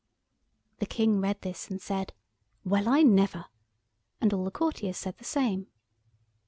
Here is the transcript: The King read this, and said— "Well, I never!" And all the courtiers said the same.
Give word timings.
The 0.79 0.87
King 0.87 1.21
read 1.21 1.39
this, 1.43 1.69
and 1.69 1.79
said— 1.79 2.11
"Well, 2.65 2.89
I 2.89 3.03
never!" 3.03 3.45
And 4.19 4.33
all 4.33 4.45
the 4.45 4.49
courtiers 4.49 4.97
said 4.97 5.19
the 5.19 5.23
same. 5.23 5.67